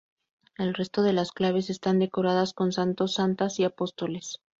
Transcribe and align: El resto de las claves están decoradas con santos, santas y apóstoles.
El 0.57 0.73
resto 0.73 1.03
de 1.03 1.13
las 1.13 1.31
claves 1.31 1.69
están 1.69 1.99
decoradas 1.99 2.53
con 2.53 2.71
santos, 2.71 3.13
santas 3.13 3.59
y 3.59 3.65
apóstoles. 3.65 4.41